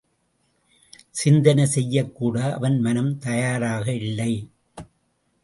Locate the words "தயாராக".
3.17-3.85